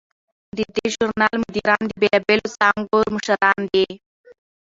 [0.57, 3.85] د دې ژورنال مدیران د بیلابیلو څانګو مشران دي.